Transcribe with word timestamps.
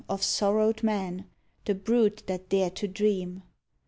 Of 0.09 0.23
sorrowed 0.23 0.81
man, 0.81 1.25
the 1.65 1.75
brute 1.75 2.23
that 2.25 2.49
dared 2.49 2.75
to 2.77 2.87
dream. 2.87 3.43